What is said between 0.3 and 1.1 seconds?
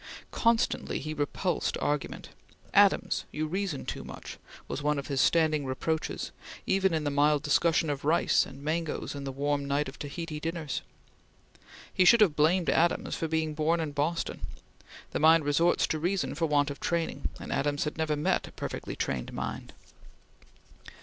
Constantly